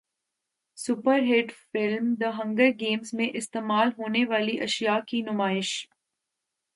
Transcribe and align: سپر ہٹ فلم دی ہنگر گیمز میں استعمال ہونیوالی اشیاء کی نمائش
سپر 0.77 1.19
ہٹ 1.21 1.51
فلم 1.71 2.13
دی 2.13 2.29
ہنگر 2.37 2.69
گیمز 2.79 3.13
میں 3.13 3.29
استعمال 3.33 3.89
ہونیوالی 3.97 4.59
اشیاء 4.61 4.99
کی 5.07 5.21
نمائش 5.21 5.73